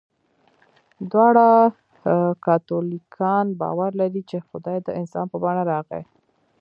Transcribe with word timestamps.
دواړه 1.11 1.47
کاتولیکان 2.45 3.45
باور 3.61 3.91
لري، 4.01 4.21
چې 4.29 4.37
خدای 4.47 4.77
د 4.83 4.87
انسان 4.99 5.25
په 5.31 5.37
بڼه 5.43 5.63
راغی. 5.71 6.03